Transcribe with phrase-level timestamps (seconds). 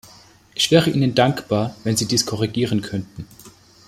[0.55, 3.27] Ich wäre Ihnen dankbar, wenn Sie dies korrigieren könnten.